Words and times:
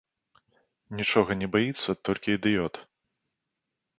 Нічога 0.99 1.31
не 1.41 1.49
баіцца 1.57 1.95
толькі 2.09 2.29
ідыёт. 2.37 2.73